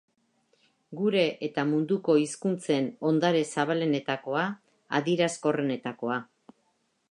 [1.01, 4.49] Gure eta munduko hizkuntzen hondare zabalenetakoa,
[5.01, 6.21] adierazkorrenetakoa.